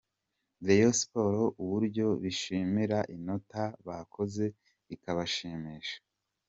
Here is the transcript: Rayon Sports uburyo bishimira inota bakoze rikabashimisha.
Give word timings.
Rayon 0.65 0.93
Sports 1.01 1.43
uburyo 1.61 2.05
bishimira 2.21 2.99
inota 3.15 3.63
bakoze 3.87 4.43
rikabashimisha. 4.87 5.97